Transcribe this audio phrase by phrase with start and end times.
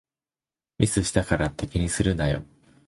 [0.79, 2.43] ミスしたからって気にするなよ